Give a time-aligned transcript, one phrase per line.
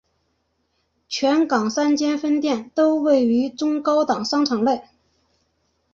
[1.07, 4.89] 全港三间分店都位于中高档商场内。